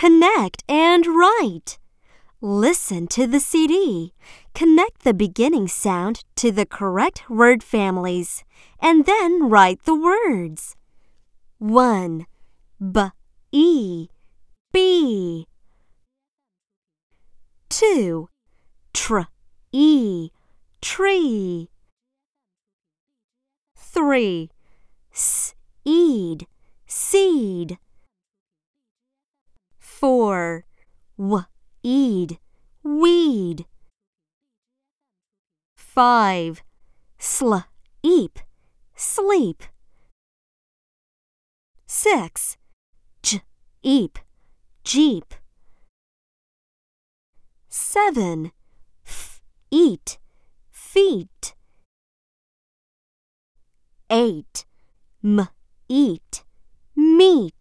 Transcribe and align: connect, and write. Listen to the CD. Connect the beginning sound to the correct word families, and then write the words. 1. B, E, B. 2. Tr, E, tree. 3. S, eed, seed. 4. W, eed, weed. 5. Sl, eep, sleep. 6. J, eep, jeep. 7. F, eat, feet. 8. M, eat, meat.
connect, 0.00 0.64
and 0.66 1.06
write. 1.06 1.78
Listen 2.40 3.06
to 3.06 3.26
the 3.26 3.38
CD. 3.38 4.14
Connect 4.54 5.02
the 5.02 5.12
beginning 5.12 5.68
sound 5.68 6.24
to 6.36 6.50
the 6.50 6.64
correct 6.64 7.28
word 7.28 7.62
families, 7.62 8.42
and 8.80 9.04
then 9.04 9.50
write 9.50 9.84
the 9.84 9.94
words. 9.94 10.74
1. 11.58 12.24
B, 12.80 13.00
E, 13.52 14.08
B. 14.72 15.46
2. 17.68 18.28
Tr, 18.94 19.20
E, 19.70 20.30
tree. 20.80 21.68
3. 23.76 24.50
S, 25.12 25.54
eed, 25.84 26.46
seed. 26.86 27.76
4. 30.00 30.64
W, 31.18 31.44
eed, 31.82 32.38
weed. 32.82 33.66
5. 35.76 36.62
Sl, 37.18 37.56
eep, 38.02 38.38
sleep. 38.96 39.62
6. 41.86 42.56
J, 43.22 43.42
eep, 43.82 44.18
jeep. 44.84 45.34
7. 47.68 48.52
F, 49.06 49.42
eat, 49.70 50.16
feet. 50.72 51.54
8. 54.08 54.64
M, 55.22 55.48
eat, 55.90 56.42
meat. 56.96 57.59